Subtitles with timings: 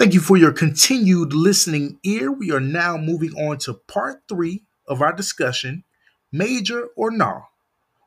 [0.00, 2.32] Thank you for your continued listening ear.
[2.32, 5.84] We are now moving on to part three of our discussion
[6.32, 7.42] Major or Nah,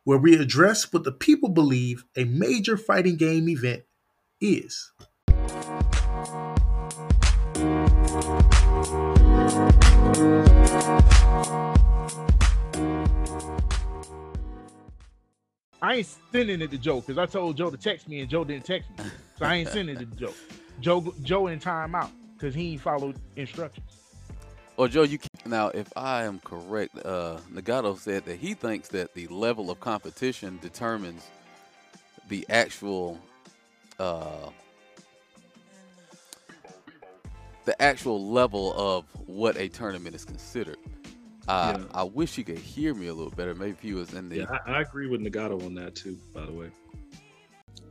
[0.03, 3.83] where we address what the people believe a major fighting game event
[4.41, 4.91] is.
[15.79, 18.43] I ain't sending it to Joe because I told Joe to text me and Joe
[18.43, 19.05] didn't text me.
[19.37, 20.33] So I ain't sending it to Joe.
[20.79, 24.03] Joe Joe in timeout because he followed instructions.
[24.75, 28.89] Well, Joe, you can, now, if I am correct, uh, Negato said that he thinks
[28.89, 31.29] that the level of competition determines
[32.27, 33.19] the actual,
[33.99, 34.49] uh,
[37.65, 40.77] the actual level of what a tournament is considered.
[41.47, 41.85] Uh, yeah.
[41.93, 43.53] I wish you could hear me a little better.
[43.53, 44.37] Maybe he was in the.
[44.37, 46.17] Yeah, I, I agree with Negato on that too.
[46.33, 46.71] By the way,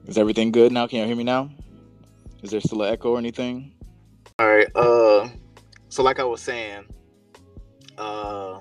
[0.06, 0.88] is everything good now?
[0.88, 1.50] Can you hear me now?
[2.42, 3.74] Is there still an echo or anything?
[4.38, 4.66] All right.
[4.74, 5.28] Uh,
[5.88, 6.86] so like I was saying,
[7.98, 8.60] uh,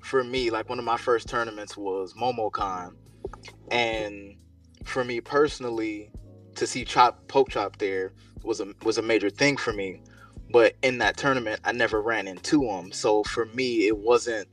[0.00, 2.94] for me, like one of my first tournaments was MomoCon,
[3.70, 4.36] and
[4.84, 6.10] for me personally,
[6.56, 10.02] to see Chop Pokchop there was a was a major thing for me.
[10.50, 12.92] But in that tournament, I never ran into him.
[12.92, 14.48] So for me, it wasn't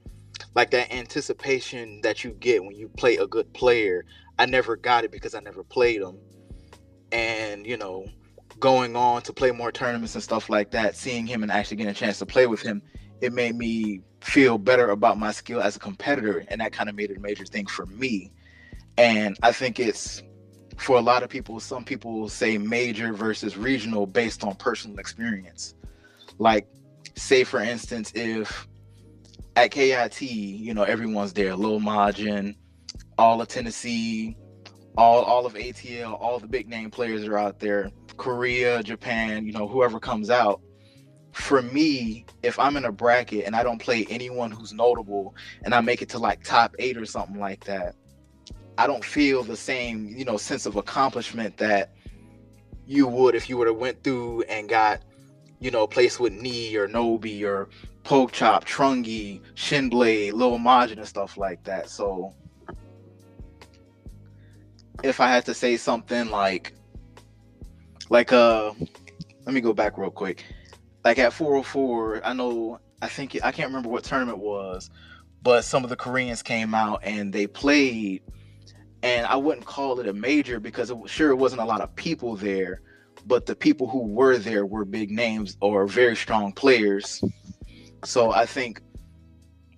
[0.56, 4.06] like that anticipation that you get when you play a good player.
[4.38, 6.18] I never got it because I never played him.
[7.12, 8.06] And you know,
[8.60, 11.92] going on to play more tournaments and stuff like that, seeing him and actually getting
[11.92, 12.82] a chance to play with him,
[13.22, 16.46] it made me feel better about my skill as a competitor.
[16.50, 18.32] And that kind of made it a major thing for me.
[18.98, 20.22] And I think it's
[20.78, 25.76] for a lot of people, some people say major versus regional based on personal experience.
[26.38, 26.68] Like,
[27.16, 28.68] say for instance, if
[29.56, 32.56] at KIT, you know, everyone's there, Lil Majin,
[33.18, 34.38] all of Tennessee,
[34.98, 37.92] all all of ATL, all the big name players are out there.
[38.20, 40.62] Korea, Japan, you know, whoever comes out.
[41.32, 45.74] For me, if I'm in a bracket and I don't play anyone who's notable and
[45.74, 47.96] I make it to like top eight or something like that,
[48.78, 51.94] I don't feel the same, you know, sense of accomplishment that
[52.86, 55.02] you would if you would have went through and got,
[55.60, 57.70] you know, placed with Knee or Nobi or
[58.04, 61.90] Pokchop, Trungi, Shinblade, Lil Majin and stuff like that.
[61.90, 62.34] So
[65.04, 66.74] if I had to say something like
[68.10, 68.74] like uh
[69.46, 70.44] let me go back real quick.
[71.04, 74.90] Like at 404, I know I think I can't remember what tournament was,
[75.42, 78.22] but some of the Koreans came out and they played
[79.02, 81.96] and I wouldn't call it a major because it, sure it wasn't a lot of
[81.96, 82.82] people there,
[83.26, 87.24] but the people who were there were big names or very strong players.
[88.04, 88.82] So I think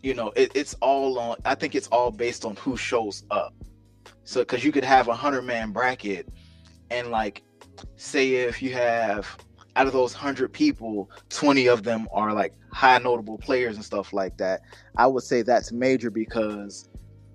[0.01, 3.53] you know it, it's all on I think it's all based on who shows up.
[4.23, 6.27] So because you could have a hundred man bracket
[6.89, 7.43] and like
[7.95, 9.37] say if you have
[9.75, 14.11] out of those 100 people 20 of them are like high notable players and stuff
[14.11, 14.61] like that
[14.97, 16.89] i would say that's major because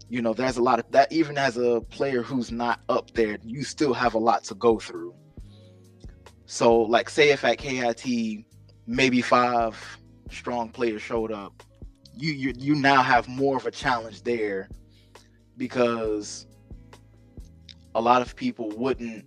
[0.09, 3.39] you know there's a lot of that even as a player who's not up there
[3.43, 5.15] you still have a lot to go through.
[6.47, 8.45] So like say if at kit
[8.87, 9.99] maybe five
[10.31, 11.63] strong players showed up
[12.15, 14.69] you you, you now have more of a challenge there
[15.57, 16.47] because
[17.95, 19.25] a lot of people wouldn't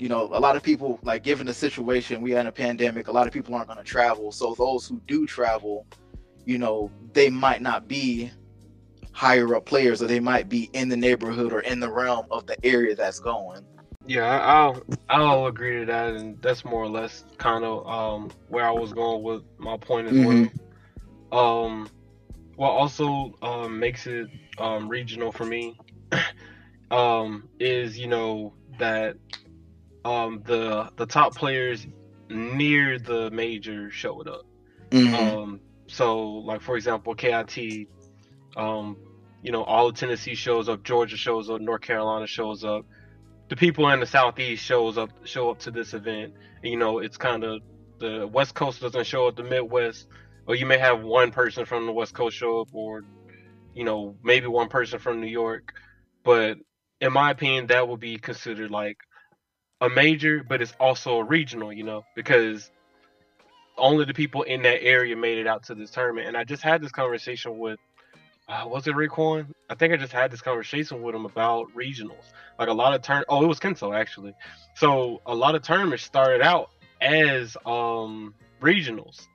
[0.00, 3.08] you know, a lot of people, like given the situation, we had in a pandemic,
[3.08, 4.32] a lot of people aren't going to travel.
[4.32, 5.86] So those who do travel,
[6.44, 8.30] you know, they might not be
[9.12, 12.46] higher up players or they might be in the neighborhood or in the realm of
[12.46, 13.64] the area that's going.
[14.06, 18.64] Yeah, I'll I'll agree to that, and that's more or less kind of um, where
[18.64, 20.46] I was going with my point as mm-hmm.
[21.32, 21.64] well.
[21.64, 21.88] Um,
[22.54, 24.28] what also um, makes it
[24.58, 25.76] um, regional for me
[26.90, 29.16] um, is you know that
[30.06, 31.86] um, the the top players
[32.30, 34.46] near the major showed up.
[34.90, 35.14] Mm-hmm.
[35.14, 37.88] Um, so like for example, KIT,
[38.56, 38.96] um,
[39.42, 42.86] you know, all of Tennessee shows up, Georgia shows up, North Carolina shows up.
[43.48, 46.34] The people in the southeast shows up show up to this event.
[46.62, 47.62] And, you know, it's kind of
[47.98, 50.06] the West Coast doesn't show up, the Midwest,
[50.46, 53.02] or you may have one person from the West Coast show up, or
[53.74, 55.72] you know, maybe one person from New York.
[56.22, 56.58] But
[57.00, 58.98] in my opinion, that would be considered like
[59.80, 62.70] a major, but it's also a regional, you know, because
[63.76, 66.28] only the people in that area made it out to this tournament.
[66.28, 67.78] And I just had this conversation with,
[68.48, 69.48] uh, was it Raekwon?
[69.68, 72.32] I think I just had this conversation with him about regionals.
[72.58, 74.34] Like a lot of turn, oh, it was Kenzo actually.
[74.76, 76.70] So a lot of tournaments started out
[77.00, 79.26] as um regionals,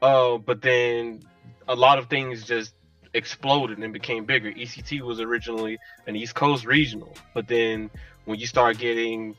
[0.00, 1.20] uh, but then
[1.68, 2.74] a lot of things just
[3.12, 4.50] exploded and became bigger.
[4.50, 7.90] ECT was originally an East Coast regional, but then
[8.24, 9.36] when you start getting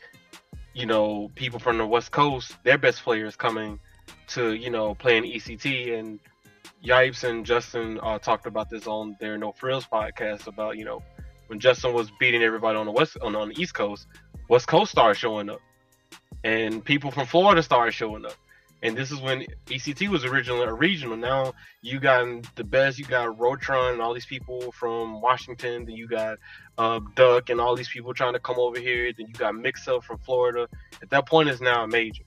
[0.75, 3.79] you know, people from the West Coast, their best players coming
[4.27, 5.97] to, you know, playing ECT.
[5.97, 6.19] And
[6.83, 11.01] Yipes and Justin uh, talked about this on their No Frills podcast about, you know,
[11.47, 14.07] when Justin was beating everybody on the West on, on the East Coast,
[14.49, 15.61] West Coast started showing up.
[16.43, 18.35] And people from Florida started showing up.
[18.85, 21.17] And this is when ECT was originally a regional.
[21.17, 22.99] Now you got the best.
[22.99, 25.85] You got Rotron and all these people from Washington.
[25.85, 26.37] Then you got
[26.77, 29.11] uh, Duck and all these people trying to come over here.
[29.11, 30.67] Then you got Mix Up from Florida.
[31.01, 32.25] At that point, it's now a major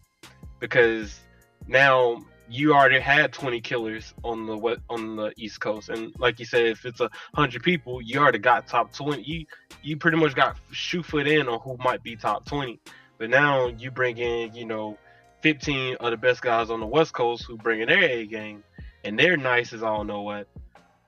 [0.58, 1.20] because
[1.68, 6.44] now you already had 20 killers on the on the East Coast, and like you
[6.44, 9.22] said, if it's a hundred people, you already got top 20.
[9.22, 9.46] You
[9.84, 12.80] you pretty much got shoe foot in on who might be top 20.
[13.16, 14.98] But now you bring in, you know
[15.42, 18.64] 15 of the best guys on the West Coast who bring in their A game,
[19.04, 20.48] and they're nice as I don't know what.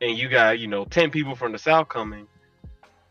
[0.00, 2.27] And you got, you know, 10 people from the South coming,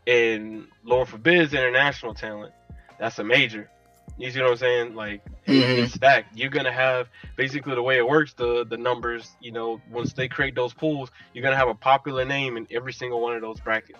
[0.06, 2.52] and Lord forbids international talent.
[2.98, 3.70] That's a major.
[4.18, 4.94] You see what I'm saying?
[4.94, 5.82] Like mm-hmm.
[5.82, 6.36] it's stacked.
[6.36, 8.34] You're gonna have basically the way it works.
[8.34, 12.24] The the numbers, you know, once they create those pools, you're gonna have a popular
[12.26, 13.98] name in every single one of those brackets.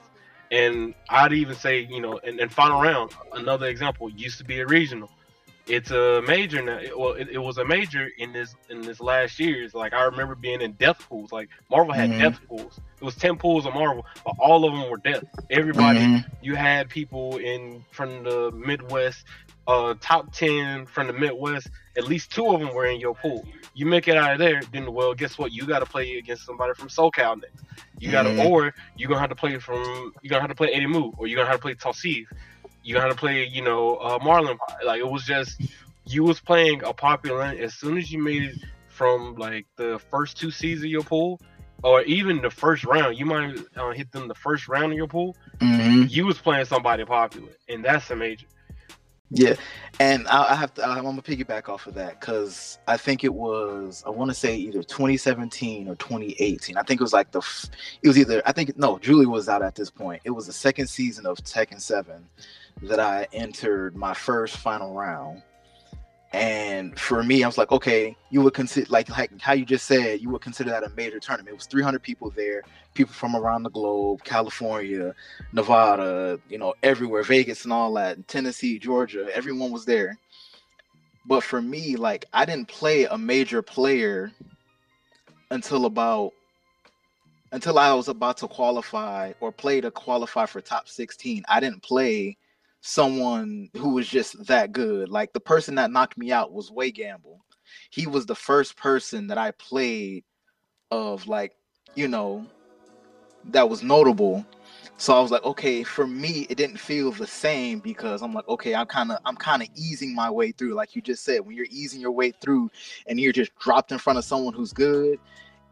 [0.50, 4.58] And I'd even say, you know, and, and final round, another example used to be
[4.58, 5.10] a regional
[5.70, 6.80] it's a major now.
[6.96, 9.72] Well, it, it, was a major in this in this last year's.
[9.72, 11.32] Like I remember being in death pools.
[11.32, 12.20] Like Marvel had mm-hmm.
[12.20, 12.80] death pools.
[13.00, 15.24] It was ten pools of Marvel, but all of them were death.
[15.50, 16.34] Everybody, mm-hmm.
[16.42, 19.24] you had people in from the Midwest,
[19.68, 21.70] uh, top ten from the Midwest.
[21.96, 23.46] At least two of them were in your pool.
[23.74, 25.52] You make it out of there, then well, guess what?
[25.52, 27.64] You got to play against somebody from SoCal next.
[27.98, 28.46] You got to, mm-hmm.
[28.46, 30.12] or you're gonna have to play from.
[30.22, 32.26] You're gonna have to play Eddie Moo, or you're gonna have to play Tossiv
[32.82, 34.58] you got to play, you know, uh, Marlon.
[34.84, 35.60] Like it was just
[36.06, 37.42] you was playing a popular.
[37.42, 38.56] As soon as you made it
[38.88, 41.40] from like the first two seeds of your pool,
[41.82, 45.08] or even the first round, you might uh, hit them the first round of your
[45.08, 45.36] pool.
[45.60, 46.06] Mm-hmm.
[46.08, 48.46] You was playing somebody popular, and that's a major.
[49.32, 49.54] Yeah,
[50.00, 50.84] and I, I have to.
[50.84, 54.02] I'm gonna piggyback off of that because I think it was.
[54.04, 56.76] I want to say either 2017 or 2018.
[56.76, 57.38] I think it was like the.
[58.02, 58.42] It was either.
[58.44, 58.98] I think no.
[58.98, 60.22] Julie was out at this point.
[60.24, 62.26] It was the second season of Tekken Seven
[62.82, 65.42] that I entered my first final round.
[66.32, 69.86] And for me, I was like, okay, you would consider like like how you just
[69.86, 71.48] said, you would consider that a major tournament.
[71.48, 72.62] It was 300 people there,
[72.94, 75.12] people from around the globe, California,
[75.52, 80.16] Nevada, you know, everywhere, Vegas and all that, Tennessee, Georgia, everyone was there.
[81.26, 84.30] But for me, like I didn't play a major player
[85.50, 86.32] until about
[87.52, 91.42] until I was about to qualify or play to qualify for top 16.
[91.48, 92.36] I didn't play
[92.80, 95.08] someone who was just that good.
[95.08, 97.44] Like the person that knocked me out was Way Gamble.
[97.90, 100.24] He was the first person that I played
[100.90, 101.52] of like,
[101.94, 102.46] you know,
[103.46, 104.44] that was notable.
[104.96, 108.46] So I was like, okay, for me, it didn't feel the same because I'm like,
[108.48, 110.74] okay, I'm kind of, I'm kind of easing my way through.
[110.74, 112.70] Like you just said, when you're easing your way through
[113.06, 115.18] and you're just dropped in front of someone who's good,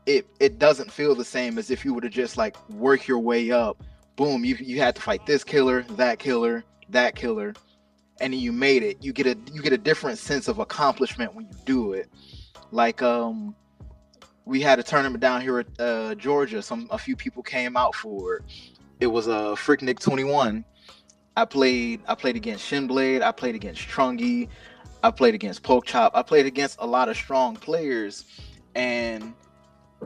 [0.07, 3.19] it it doesn't feel the same as if you were to just like work your
[3.19, 3.83] way up.
[4.17, 7.55] Boom, you you had to fight this killer, that killer, that killer
[8.21, 11.47] and you made it you get a you get a different sense of accomplishment when
[11.47, 12.09] you do it.
[12.71, 13.55] Like um
[14.45, 17.95] we had a tournament down here at uh, Georgia some a few people came out
[17.95, 18.43] for it.
[19.01, 20.65] It was a uh, Freaknik 21
[21.37, 24.49] I played I played against Shinblade I played against Trungy
[25.03, 28.25] I played against Pokchop I played against a lot of strong players
[28.75, 29.35] and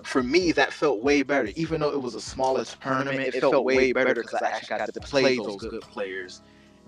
[0.05, 1.51] for me, that felt way better.
[1.55, 4.95] Even though it was the smallest tournament, it felt way better because I actually got
[4.95, 6.41] to play those good players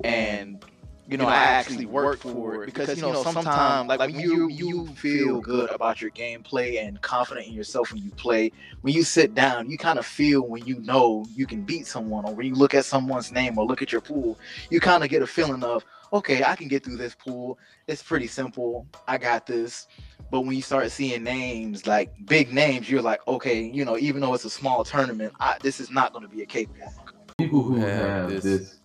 [0.03, 0.65] and
[1.07, 4.87] you know, I actually work for it because you know sometimes like when you you
[4.89, 9.35] feel good about your gameplay and confident in yourself when you play, when you sit
[9.35, 12.55] down, you kind of feel when you know you can beat someone, or when you
[12.55, 14.39] look at someone's name or look at your pool,
[14.71, 17.59] you kind of get a feeling of okay, I can get through this pool.
[17.87, 18.87] It's pretty simple.
[19.07, 19.89] I got this.
[20.31, 24.21] But when you start seeing names like big names, you're like, okay, you know, even
[24.21, 27.15] though it's a small tournament, I, this is not going to be a cakewalk.
[27.37, 28.81] People who have this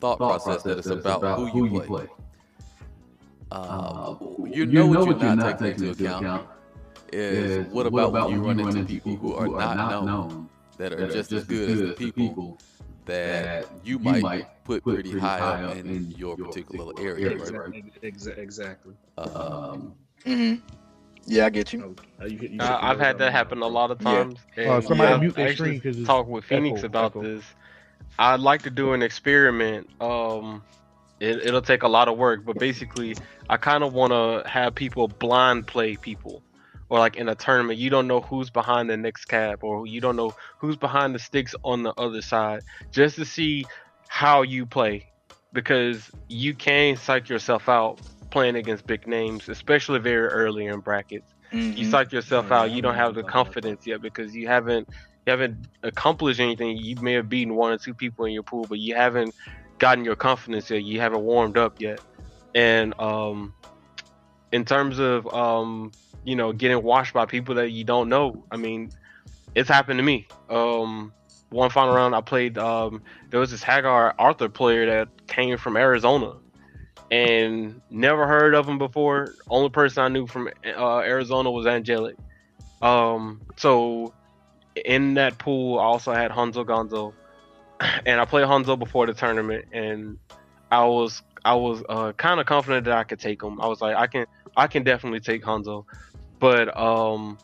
[0.00, 1.86] thought, thought process, that it's about, about who, you, play.
[1.86, 2.06] play.
[3.52, 4.16] Uh, uh,
[4.46, 6.48] you, know you know what you're not, taking into account, account
[7.12, 10.48] is what about, what about when you run into people who are not known, known
[10.78, 12.58] that are just as good as the people
[13.06, 17.36] that you might put pretty high up in your particular area.
[17.36, 17.84] Right?
[18.02, 18.94] Exactly.
[19.18, 20.54] Um, mm-hmm.
[21.26, 21.94] Yeah, I get you.
[22.20, 24.38] Oh, you, you uh, I've had that happen a lot of times.
[24.56, 24.72] Yeah.
[24.72, 27.22] Uh, somebody yeah, mute their screen because talk with Phoenix echo, about echo.
[27.22, 27.44] this
[28.20, 29.88] I'd like to do an experiment.
[30.00, 30.62] Um,
[31.20, 33.16] it, it'll take a lot of work, but basically,
[33.48, 36.42] I kind of want to have people blind play people,
[36.90, 40.00] or like in a tournament, you don't know who's behind the next cap, or you
[40.00, 42.60] don't know who's behind the sticks on the other side,
[42.92, 43.64] just to see
[44.08, 45.06] how you play.
[45.52, 48.00] because you can psych yourself out
[48.30, 51.34] playing against big names, especially very early in brackets.
[51.52, 51.76] Mm-hmm.
[51.76, 52.70] You psych yourself out.
[52.70, 54.88] You don't have the confidence yet because you haven't
[55.26, 56.78] you haven't accomplished anything.
[56.78, 59.34] You may have beaten one or two people in your pool, but you haven't
[59.78, 60.82] gotten your confidence yet.
[60.82, 62.00] You haven't warmed up yet.
[62.54, 63.54] And um,
[64.52, 65.92] in terms of um,
[66.24, 68.90] you know getting washed by people that you don't know, I mean,
[69.54, 70.26] it's happened to me.
[70.48, 71.12] Um,
[71.50, 72.56] one final round, I played.
[72.56, 76.34] Um, there was this Haggar Arthur player that came from Arizona,
[77.10, 79.34] and never heard of him before.
[79.48, 82.16] Only person I knew from uh, Arizona was Angelic.
[82.80, 84.14] Um, so
[84.76, 87.12] in that pool, I also had Hanzo Gonzo,
[88.06, 90.18] and I played Hanzo before the tournament, and
[90.70, 93.60] I was I was uh, kind of confident that I could take him.
[93.60, 95.84] I was like, I can I can definitely take Hanzo,
[96.38, 97.38] but um,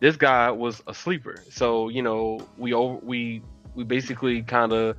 [0.00, 1.42] this guy was a sleeper.
[1.50, 3.42] So you know, we over we
[3.74, 4.96] we basically kind of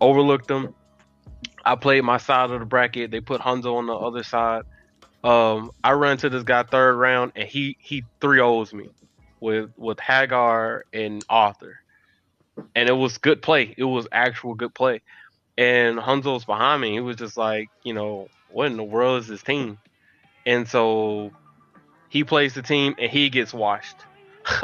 [0.00, 0.74] overlooked him.
[1.64, 3.10] I played my side of the bracket.
[3.10, 4.62] They put Hanzo on the other side.
[5.24, 8.88] Um, I run to this guy third round, and he he three O's me
[9.40, 11.80] with with Haggar and Arthur,
[12.74, 13.74] and it was good play.
[13.76, 15.02] It was actual good play.
[15.56, 16.92] And Hanzo's behind me.
[16.92, 19.78] He was just like, you know, what in the world is this team?
[20.46, 21.32] And so
[22.08, 23.96] he plays the team, and he gets washed.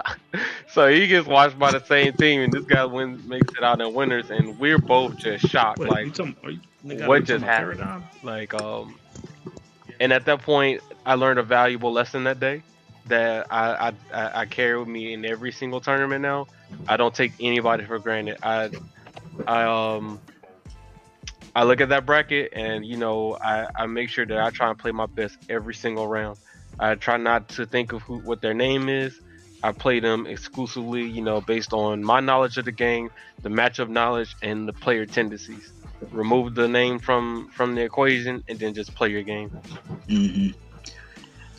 [0.68, 3.80] so he gets watched by the same team, and this guy wins, makes it out
[3.80, 5.80] in winners, and we're both just shocked.
[5.80, 6.36] Wait, like, talking,
[6.84, 8.04] you, what just happened?
[8.22, 8.98] Like, um,
[10.00, 12.62] and at that point, I learned a valuable lesson that day
[13.06, 16.46] that I, I I carry with me in every single tournament now.
[16.88, 18.38] I don't take anybody for granted.
[18.42, 18.70] I
[19.46, 20.20] I um
[21.54, 24.70] I look at that bracket and you know I, I make sure that I try
[24.70, 26.38] and play my best every single round.
[26.78, 29.20] I try not to think of who what their name is.
[29.62, 33.88] I play them exclusively, you know, based on my knowledge of the game, the matchup
[33.88, 35.72] knowledge, and the player tendencies.
[36.10, 39.50] Remove the name from from the equation, and then just play your game.
[40.08, 40.63] Mm-hmm.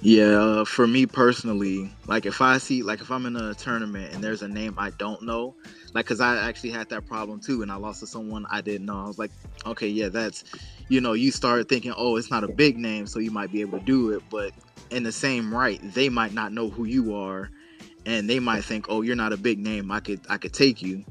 [0.05, 4.13] Yeah, uh, for me personally, like if I see, like if I'm in a tournament
[4.13, 5.55] and there's a name I don't know,
[5.95, 8.85] like because I actually had that problem too, and I lost to someone I didn't
[8.85, 8.99] know.
[8.99, 9.31] I was like,
[9.65, 10.43] okay, yeah, that's,
[10.89, 13.61] you know, you start thinking, oh, it's not a big name, so you might be
[13.61, 14.53] able to do it, but
[14.91, 17.49] in the same right, they might not know who you are,
[18.05, 20.83] and they might think, oh, you're not a big name, I could I could take
[20.83, 21.03] you.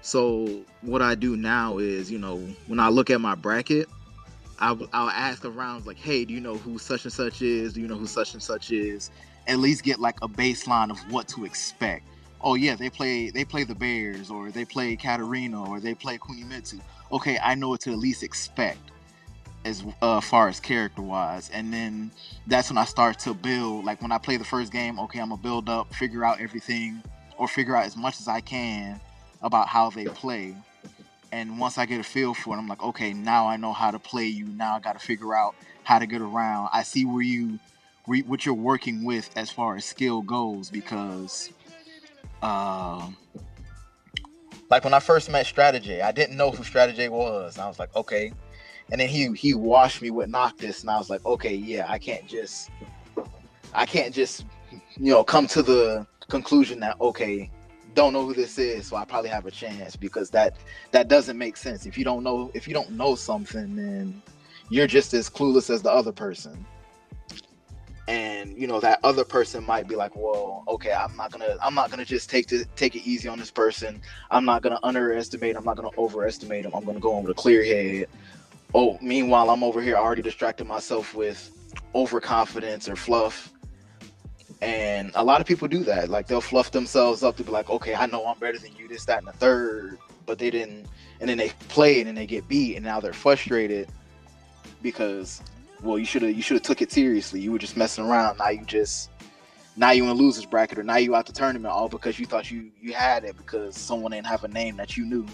[0.00, 3.88] So what I do now is, you know, when I look at my bracket,
[4.58, 7.74] I'll, I'll ask around like, hey, do you know who such and such is?
[7.74, 9.10] Do you know who such and such is?
[9.46, 12.04] At least get like a baseline of what to expect.
[12.40, 16.18] Oh yeah, they play they play the Bears or they play Katarina or they play
[16.18, 16.80] Kunimitsu.
[17.12, 18.90] Okay, I know what to at least expect
[19.64, 22.10] as uh, far as character wise, and then
[22.46, 23.84] that's when I start to build.
[23.84, 27.02] Like when I play the first game, okay, I'm gonna build up, figure out everything,
[27.38, 29.00] or figure out as much as I can
[29.42, 30.54] about how they play
[31.32, 33.90] and once I get a feel for it, I'm like, okay, now I know how
[33.90, 34.46] to play you.
[34.46, 35.54] Now I got to figure out
[35.84, 36.70] how to get around.
[36.72, 37.58] I see where you,
[38.04, 41.50] what you're working with as far as skill goes, because,
[42.42, 43.08] uh,
[44.70, 47.58] like when I first met Strategy, I didn't know who Strategy was.
[47.58, 48.32] I was like, okay.
[48.90, 51.98] And then he he washed me with Noctis, and I was like, okay, yeah, I
[51.98, 52.70] can't just,
[53.74, 54.44] I can't just,
[54.96, 57.50] you know, come to the conclusion that okay,
[57.96, 60.54] don't know who this is, so I probably have a chance because that
[60.92, 61.86] that doesn't make sense.
[61.86, 64.22] If you don't know if you don't know something, then
[64.68, 66.64] you're just as clueless as the other person.
[68.06, 71.74] And you know that other person might be like, "Well, okay, I'm not gonna, I'm
[71.74, 74.00] not gonna just take to take it easy on this person.
[74.30, 75.56] I'm not gonna underestimate.
[75.56, 76.72] I'm not gonna overestimate him.
[76.74, 78.08] I'm gonna go in with a clear head."
[78.74, 81.50] Oh, meanwhile, I'm over here already distracting myself with
[81.94, 83.52] overconfidence or fluff
[84.60, 86.08] and a lot of people do that.
[86.08, 88.88] Like they'll fluff themselves up to be like, okay, I know I'm better than you,
[88.88, 89.98] this, that, and the third.
[90.24, 90.86] But they didn't,
[91.20, 93.88] and then they play it and they get beat, and now they're frustrated
[94.82, 95.40] because,
[95.82, 97.40] well, you should have you should have took it seriously.
[97.40, 98.38] You were just messing around.
[98.38, 99.10] Now you just
[99.76, 102.50] now you in losers bracket, or now you out the tournament all because you thought
[102.50, 105.26] you you had it because someone didn't have a name that you knew.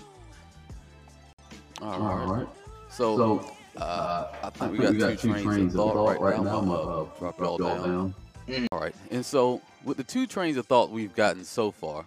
[1.81, 1.99] All right.
[2.00, 2.49] All right.
[2.91, 5.79] So, so uh, I think, I think we, got we got, two, trains, trains of
[5.79, 6.59] thought, thought right, right now.
[6.59, 7.88] I'm gonna uh, drop it all down.
[7.88, 8.14] down.
[8.49, 8.66] Mm.
[8.72, 8.94] All right.
[9.11, 12.04] And so, with the two trains of thought we've gotten so far,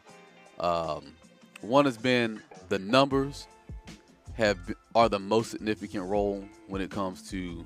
[0.59, 1.13] um,
[1.61, 3.47] one has been the numbers
[4.33, 4.57] have
[4.93, 7.65] are the most significant role when it comes to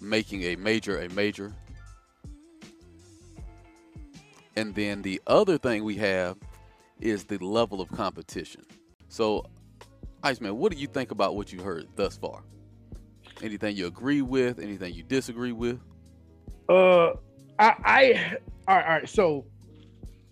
[0.00, 1.52] making a major a major.
[4.56, 6.36] And then the other thing we have
[7.00, 8.64] is the level of competition.
[9.08, 9.46] So,
[10.22, 12.42] Iceman, what do you think about what you heard thus far?
[13.42, 14.58] Anything you agree with?
[14.58, 15.80] Anything you disagree with?
[16.68, 17.12] Uh,
[17.60, 18.38] I, I
[18.68, 19.08] all right, all right.
[19.08, 19.46] So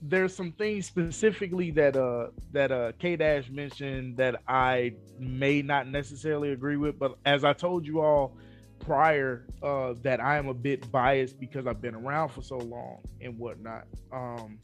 [0.02, 6.52] there's some things specifically that uh that uh Kaydash mentioned that I may not necessarily
[6.52, 8.37] agree with, but as I told you all
[8.80, 13.00] prior, uh that I am a bit biased because I've been around for so long
[13.20, 13.87] and whatnot.
[14.12, 14.58] Um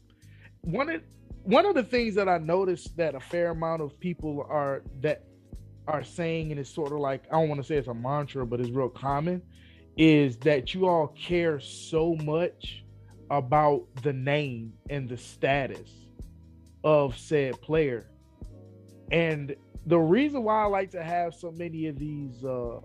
[0.61, 1.03] one of
[1.43, 5.23] one of the things that I noticed that a fair amount of people are that
[5.87, 8.47] are saying, and it's sort of like I don't want to say it's a mantra,
[8.47, 9.43] but it's real common,
[9.97, 12.83] is that you all care so much
[13.29, 15.89] about the name and the status
[16.83, 18.05] of said player.
[19.11, 22.79] And the reason why I like to have so many of these uh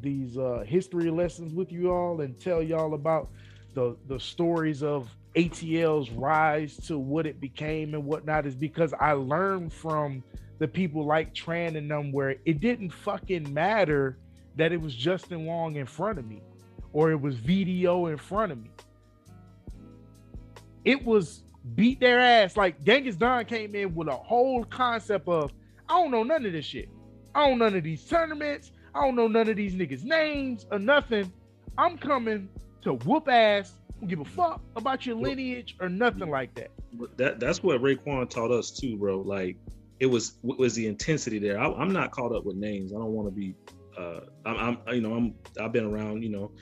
[0.00, 3.30] these uh history lessons with you all and tell y'all about
[3.74, 9.12] the the stories of ATL's rise to what it became and whatnot is because I
[9.12, 10.22] learned from
[10.58, 14.18] the people like Tran and them where it didn't fucking matter
[14.56, 16.42] that it was Justin Wong in front of me
[16.92, 18.70] or it was VDO in front of me.
[20.84, 21.42] It was
[21.74, 22.56] beat their ass.
[22.56, 25.52] Like Genghis Don came in with a whole concept of
[25.88, 26.88] I don't know none of this shit.
[27.34, 28.72] I don't know none of these tournaments.
[28.94, 31.32] I don't know none of these niggas' names or nothing.
[31.78, 32.48] I'm coming
[32.82, 33.74] to whoop ass.
[34.00, 36.70] Don't give a fuck about your lineage or nothing like that.
[37.16, 39.20] That that's what Raekwon taught us too, bro.
[39.20, 39.56] Like
[40.00, 41.58] it was was the intensity there.
[41.58, 42.92] I, am not caught up with names.
[42.92, 43.54] I don't want to be.
[43.98, 45.34] Uh, I'm, I'm, you know, I'm.
[45.60, 46.22] I've been around.
[46.22, 46.52] You know,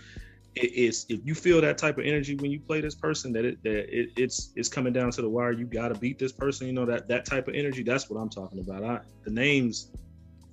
[0.56, 3.44] it, it's if you feel that type of energy when you play this person, that
[3.44, 5.52] it that it, it's it's coming down to the wire.
[5.52, 6.66] You got to beat this person.
[6.66, 7.82] You know that that type of energy.
[7.82, 8.84] That's what I'm talking about.
[8.84, 9.90] I the names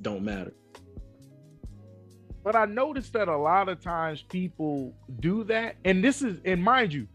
[0.01, 0.53] don't matter.
[2.43, 6.63] But I noticed that a lot of times people do that, and this is, and
[6.63, 7.05] mind you,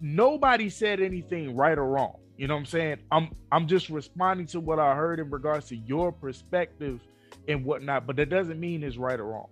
[0.00, 2.16] nobody said anything right or wrong.
[2.36, 2.96] You know what I'm saying?
[3.12, 7.00] I'm I'm just responding to what I heard in regards to your perspective
[7.48, 9.48] and whatnot, but that doesn't mean it's right or wrong.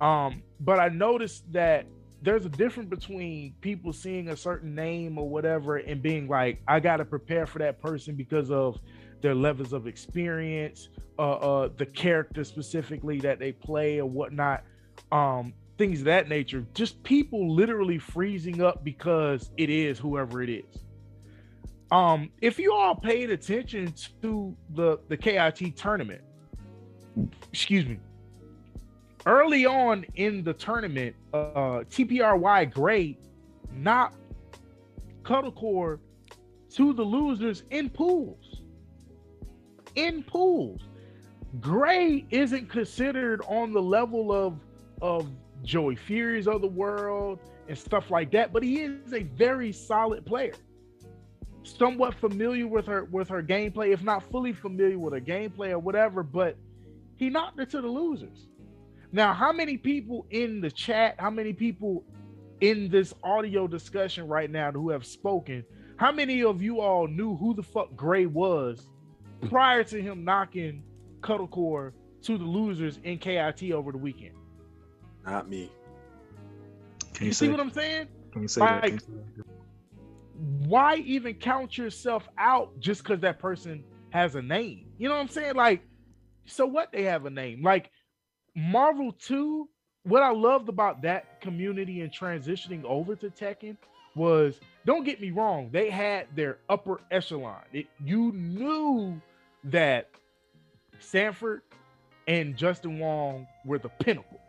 [0.00, 1.86] Um, but I noticed that
[2.22, 6.80] there's a difference between people seeing a certain name or whatever and being like, I
[6.80, 8.78] gotta prepare for that person because of
[9.20, 14.64] their levels of experience, uh, uh, the character specifically that they play or whatnot,
[15.12, 16.66] um, things of that nature.
[16.74, 20.84] Just people literally freezing up because it is whoever it is.
[21.90, 23.92] Um, if you all paid attention
[24.22, 26.22] to the the KIT tournament,
[27.52, 27.98] excuse me,
[29.26, 33.18] early on in the tournament, uh, TPRY Gray
[33.72, 34.16] knocked
[35.22, 35.98] Cuddlecore
[36.70, 38.62] to the losers in pools.
[39.96, 40.82] In pools,
[41.60, 44.60] Gray isn't considered on the level of
[45.02, 45.28] of
[45.62, 50.24] Joey Furies of the world and stuff like that, but he is a very solid
[50.24, 50.52] player
[51.62, 55.78] somewhat familiar with her with her gameplay, if not fully familiar with her gameplay or
[55.78, 56.56] whatever, but
[57.20, 58.48] he knocked her to the losers.
[59.12, 62.02] Now, how many people in the chat, how many people
[62.62, 65.62] in this audio discussion right now who have spoken,
[65.98, 68.88] how many of you all knew who the fuck Gray was
[69.50, 70.82] prior to him knocking
[71.20, 74.34] Cuddlecore to the losers in KIT over the weekend?
[75.26, 75.70] Not me.
[77.12, 78.08] Can you, you see what I'm saying?
[78.32, 79.44] Can you say like, that?
[80.64, 84.86] why even count yourself out just because that person has a name?
[84.96, 85.54] You know what I'm saying?
[85.54, 85.82] Like,
[86.50, 87.62] so what they have a name?
[87.62, 87.90] Like
[88.54, 89.68] Marvel 2,
[90.04, 93.76] what I loved about that community and transitioning over to Tekken
[94.14, 97.62] was don't get me wrong, they had their upper echelon.
[97.72, 99.20] It, you knew
[99.64, 100.08] that
[100.98, 101.62] Sanford
[102.26, 104.40] and Justin Wong were the pinnacle.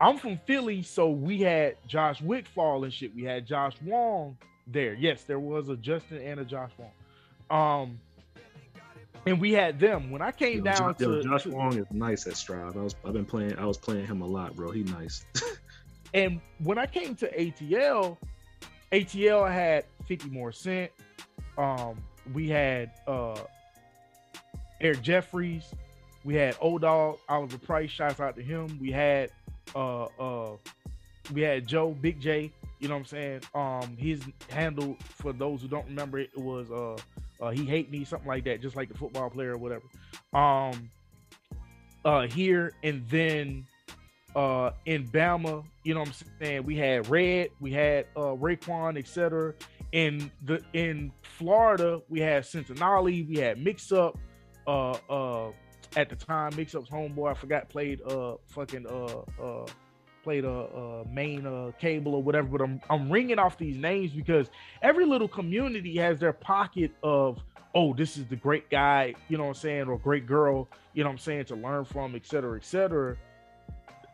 [0.00, 3.14] I'm from Philly, so we had Josh wickfall and shit.
[3.14, 4.94] We had Josh Wong there.
[4.94, 6.90] Yes, there was a Justin and a Josh Wong.
[7.50, 8.00] Um,
[9.26, 12.26] and we had them when I came yo, down yo, to Josh Wong is nice
[12.26, 12.76] at Strive.
[12.76, 14.70] I was I've been playing I was playing him a lot, bro.
[14.70, 15.24] He nice.
[16.14, 18.16] and when I came to ATL,
[18.92, 20.90] ATL had 50 more cent.
[21.58, 21.98] Um,
[22.32, 23.38] we had uh
[24.80, 25.74] Eric Jeffries,
[26.24, 28.78] we had Old Dog, Oliver Price, shouts out to him.
[28.80, 29.30] We had
[29.74, 30.56] uh uh
[31.32, 33.40] we had Joe, Big J, you know what I'm saying?
[33.54, 36.96] Um, his handle for those who don't remember it, it was uh,
[37.40, 39.84] uh he hate me something like that, just like the football player or whatever.
[40.32, 40.90] Um,
[42.04, 43.66] uh here and then
[44.36, 46.64] uh in Bama, you know what I'm saying?
[46.64, 49.54] We had Red, we had uh Raekwon, etc.
[49.92, 54.16] In the in Florida, we had Cincinnati, we had Mix Up,
[54.66, 55.50] uh uh
[55.96, 59.66] at the time, Mix Up's homeboy, I forgot played uh fucking uh uh
[60.22, 64.12] played a, a main uh, cable or whatever, but I'm I'm ringing off these names
[64.12, 64.48] because
[64.82, 67.40] every little community has their pocket of
[67.74, 71.04] oh this is the great guy, you know what I'm saying, or great girl, you
[71.04, 73.16] know what I'm saying, to learn from, et cetera, et cetera.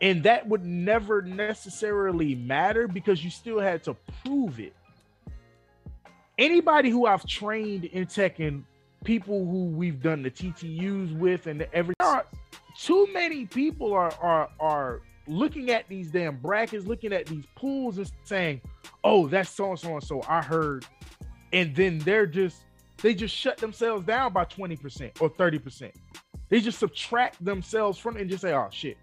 [0.03, 4.75] And that would never necessarily matter because you still had to prove it.
[6.39, 8.65] anybody who I've trained in Tekken,
[9.05, 11.95] people who we've done the TTUs with, and the every
[12.79, 17.99] too many people are are are looking at these damn brackets, looking at these pools,
[17.99, 18.61] and saying,
[19.05, 20.87] "Oh, that's so and so and so." I heard,
[21.53, 22.63] and then they're just
[23.03, 25.95] they just shut themselves down by twenty percent or thirty percent.
[26.49, 28.97] They just subtract themselves from it and just say, "Oh shit."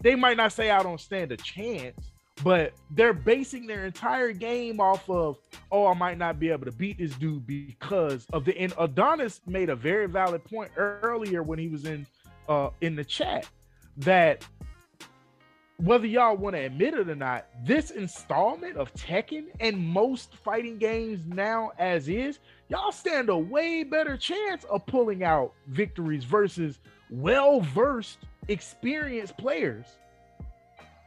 [0.00, 2.12] They might not say I don't stand a chance,
[2.44, 5.38] but they're basing their entire game off of,
[5.72, 8.56] oh, I might not be able to beat this dude because of the.
[8.56, 12.06] And Adonis made a very valid point earlier when he was in
[12.48, 13.46] uh in the chat
[13.98, 14.46] that
[15.78, 20.76] whether y'all want to admit it or not, this installment of Tekken and most fighting
[20.78, 26.80] games now as is, y'all stand a way better chance of pulling out victories versus
[27.10, 29.86] well-versed, experienced players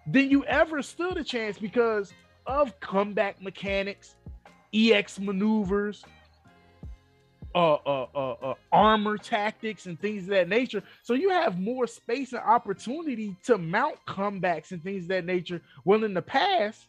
[0.07, 2.13] than you ever stood a chance because
[2.45, 4.15] of comeback mechanics,
[4.73, 6.03] EX maneuvers,
[7.53, 10.83] uh, uh, uh, uh, armor tactics and things of that nature.
[11.03, 15.61] So you have more space and opportunity to mount comebacks and things of that nature.
[15.83, 16.87] Well, in the past,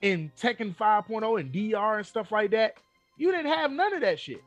[0.00, 2.74] in Tekken 5.0 and DR and stuff like that,
[3.16, 4.42] you didn't have none of that shit.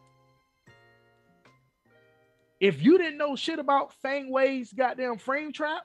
[2.60, 5.84] If you didn't know shit about Feng Wei's goddamn frame trap,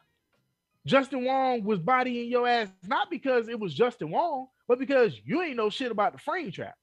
[0.86, 5.42] Justin Wong was bodying your ass not because it was Justin Wong, but because you
[5.42, 6.74] ain't know shit about the frame trap.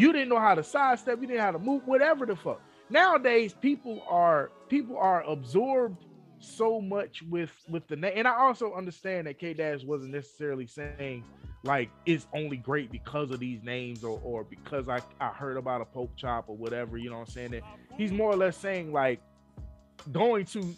[0.00, 2.62] You didn't know how to sidestep, you didn't know how to move, whatever the fuck.
[2.88, 6.06] Nowadays, people are people are absorbed
[6.38, 8.14] so much with with the name.
[8.16, 11.22] And I also understand that Kaydash wasn't necessarily saying
[11.64, 15.82] like it's only great because of these names or or because I, I heard about
[15.82, 17.50] a Pokchop or whatever, you know what I'm saying?
[17.50, 17.62] That
[17.98, 19.20] he's more or less saying like
[20.12, 20.74] going to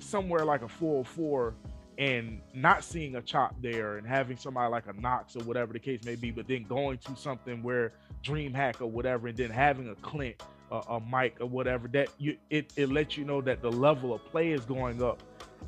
[0.00, 1.54] somewhere like a 404
[1.96, 5.78] and not seeing a chop there and having somebody like a Knox or whatever the
[5.78, 7.92] case may be, but then going to something where
[8.24, 12.36] DreamHack or whatever, and then having a Clint, uh, a Mike or whatever, that you
[12.50, 15.22] it, it lets you know that the level of play is going up.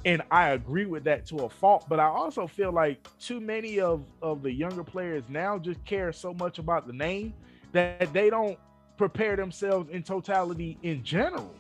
[0.05, 3.81] And I agree with that to a fault, but I also feel like too many
[3.81, 7.35] of, of the younger players now just care so much about the name
[7.73, 8.59] that they don't
[8.97, 11.53] prepare themselves in totality in general.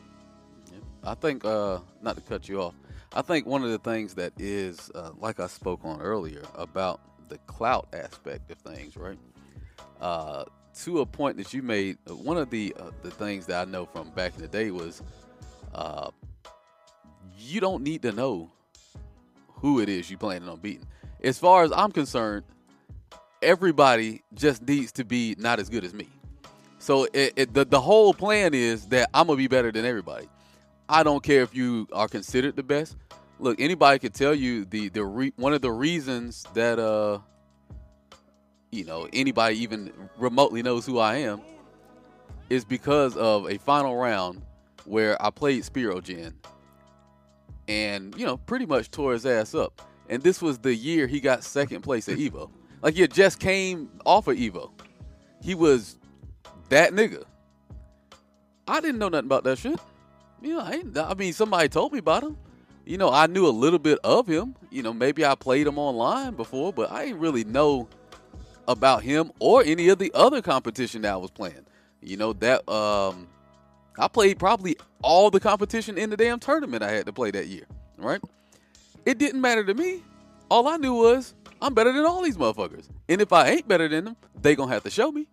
[1.02, 2.74] I think, uh, not to cut you off,
[3.14, 7.00] I think one of the things that is, uh, like I spoke on earlier, about
[7.28, 9.18] the clout aspect of things, right?
[10.00, 10.44] Uh,
[10.84, 13.70] to a point that you made, uh, one of the uh, the things that I
[13.70, 15.02] know from back in the day was,
[15.74, 16.10] uh,
[17.38, 18.50] you don't need to know
[19.48, 20.86] who it is you planning on beating.
[21.22, 22.44] As far as I'm concerned,
[23.42, 26.08] everybody just needs to be not as good as me.
[26.78, 30.28] So it, it, the the whole plan is that I'm gonna be better than everybody.
[30.88, 32.96] I don't care if you are considered the best.
[33.38, 37.18] Look, anybody could tell you the the re- one of the reasons that uh
[38.70, 41.40] you know anybody even remotely knows who I am
[42.48, 44.42] is because of a final round
[44.84, 46.34] where I played Spirogen
[47.68, 49.82] and you know pretty much tore his ass up.
[50.08, 52.50] And this was the year he got second place at Evo.
[52.82, 54.70] Like he just came off of Evo.
[55.42, 55.98] He was
[56.68, 57.24] that nigga.
[58.68, 59.78] I didn't know nothing about that shit.
[60.42, 62.36] You know, I, I mean, somebody told me about him.
[62.84, 64.54] You know, I knew a little bit of him.
[64.70, 67.88] You know, maybe I played him online before, but I didn't really know
[68.68, 71.66] about him or any of the other competition that I was playing.
[72.00, 73.28] You know, that um
[73.98, 77.46] I played probably all the competition in the damn tournament I had to play that
[77.46, 77.64] year,
[77.96, 78.20] right?
[79.04, 80.02] It didn't matter to me.
[80.50, 82.88] All I knew was I'm better than all these motherfuckers.
[83.08, 85.26] And if I ain't better than them, they gonna have to show me.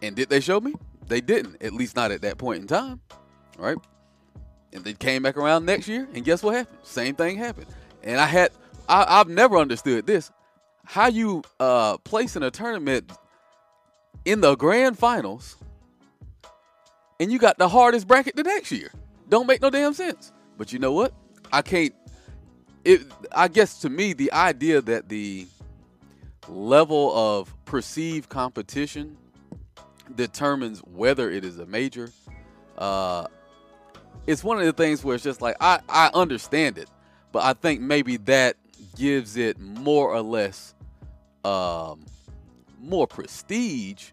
[0.00, 0.74] And did they show me?
[1.08, 3.00] They didn't, at least not at that point in time
[3.58, 3.76] right?
[4.72, 6.78] And they came back around next year, and guess what happened?
[6.82, 7.66] Same thing happened.
[8.02, 8.50] And I had,
[8.88, 10.30] I, have never understood this.
[10.88, 13.12] How you uh, place in a tournament
[14.24, 15.56] in the grand finals,
[17.20, 18.90] and you got the hardest bracket the next year.
[19.28, 20.32] Don't make no damn sense.
[20.56, 21.12] But you know what?
[21.52, 21.94] I can't.
[22.84, 23.02] It.
[23.32, 25.46] I guess to me, the idea that the
[26.48, 29.16] level of perceived competition
[30.14, 32.10] determines whether it is a major
[32.78, 33.26] uh,
[34.26, 36.88] it's one of the things where it's just like I I understand it,
[37.32, 38.56] but I think maybe that
[38.96, 40.74] gives it more or less
[41.48, 42.04] um
[42.80, 44.10] more prestige,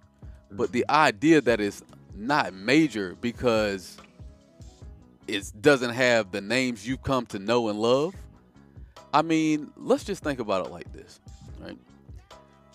[0.51, 1.83] but the idea that it's
[2.15, 3.97] not major because
[5.27, 8.15] it doesn't have the names you've come to know and love.
[9.13, 11.19] I mean, let's just think about it like this,
[11.59, 11.77] right?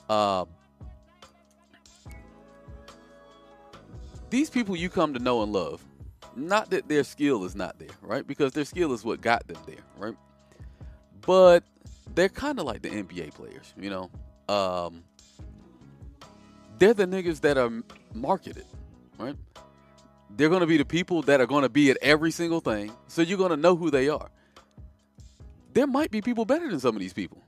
[0.09, 0.45] Uh,
[4.31, 5.85] these people you come to know and love,
[6.37, 8.27] not that their skill is not there, right?
[8.27, 10.17] Because their skill is what got them there, right?
[11.21, 11.65] But
[12.15, 14.11] they're kind of like the NBA players, you know.
[14.51, 15.05] Um,
[16.79, 17.71] they're the niggas that are
[18.15, 18.65] marketed,
[19.19, 19.37] right?
[20.37, 22.93] They're going to be the people that are going to be at every single thing,
[23.07, 24.29] so you're going to know who they are.
[25.73, 27.45] There might be people better than some of these people,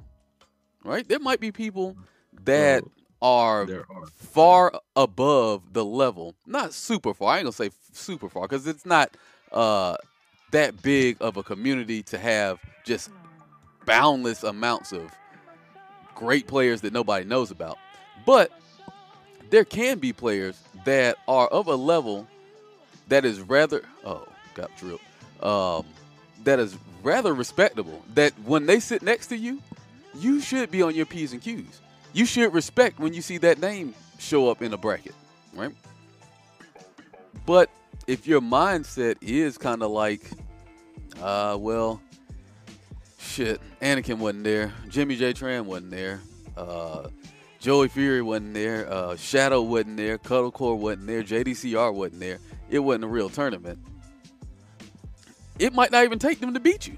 [0.84, 1.06] right?
[1.08, 1.96] There might be people
[2.44, 2.84] that
[3.20, 7.34] are, are far above the level, not super far.
[7.34, 9.16] I ain't gonna say super far because it's not
[9.50, 9.96] uh,
[10.52, 13.10] that big of a community to have just
[13.86, 15.10] boundless amounts of
[16.14, 17.78] great players that nobody knows about.
[18.26, 18.50] But
[19.50, 22.26] there can be players that are of a level
[23.08, 25.00] that is rather oh got drilled
[25.42, 25.84] um,
[26.44, 28.02] that is rather respectable.
[28.14, 29.60] That when they sit next to you,
[30.14, 31.80] you should be on your p's and q's.
[32.12, 35.14] You should respect when you see that name show up in a bracket,
[35.54, 35.74] right?
[37.46, 37.70] But
[38.06, 40.30] if your mindset is kind of like,
[41.20, 42.00] uh, well,
[43.22, 45.32] shit, Anakin wasn't there, Jimmy J.
[45.32, 46.20] Tran wasn't there,
[46.56, 47.08] uh,
[47.60, 52.38] Joey Fury wasn't there, uh, Shadow wasn't there, Cuddlecore wasn't there, JDCR wasn't there.
[52.68, 53.78] It wasn't a real tournament.
[55.58, 56.96] It might not even take them to beat you.